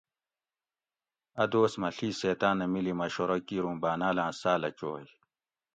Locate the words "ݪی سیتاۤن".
1.95-2.59